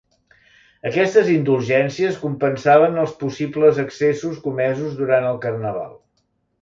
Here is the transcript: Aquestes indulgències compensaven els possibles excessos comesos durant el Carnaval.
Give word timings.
Aquestes 0.91 1.27
indulgències 1.33 2.17
compensaven 2.23 2.97
els 3.03 3.13
possibles 3.19 3.83
excessos 3.85 4.41
comesos 4.47 4.97
durant 5.03 5.29
el 5.35 5.39
Carnaval. 5.45 5.93